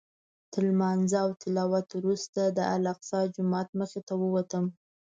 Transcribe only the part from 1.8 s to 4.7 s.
وروسته د الاقصی جومات مخې ته ووتم.